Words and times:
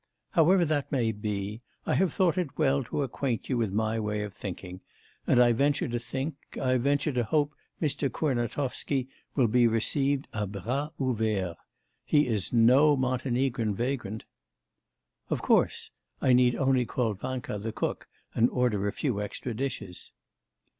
However 0.31 0.65
that 0.65 0.91
may 0.91 1.11
be, 1.11 1.61
I 1.85 1.93
have 1.93 2.11
thought 2.11 2.35
it 2.35 2.57
well 2.57 2.83
to 2.85 3.03
acquaint 3.03 3.49
you 3.49 3.57
with 3.59 3.71
my 3.71 3.99
way 3.99 4.23
of 4.23 4.33
thinking; 4.33 4.81
and 5.27 5.39
I 5.39 5.51
venture 5.51 5.87
to 5.87 5.99
think 5.99 6.57
I 6.59 6.77
venture 6.77 7.11
to 7.11 7.23
hope 7.23 7.53
Mr. 7.79 8.09
Kurnatovsky 8.11 9.07
will 9.35 9.45
be 9.47 9.67
received 9.67 10.27
à 10.33 10.51
bras 10.51 10.89
ouverts. 10.99 11.55
He 12.03 12.25
is 12.25 12.51
no 12.51 12.97
Montenegrin 12.97 13.75
vagrant.' 13.75 14.23
'Of 15.29 15.43
course; 15.43 15.91
I 16.19 16.33
need 16.33 16.55
only 16.55 16.87
call 16.87 17.13
Vanka 17.13 17.59
the 17.59 17.71
cook 17.71 18.07
and 18.33 18.49
order 18.49 18.87
a 18.87 18.91
few 18.91 19.21
extra 19.21 19.53
dishes. 19.53 20.09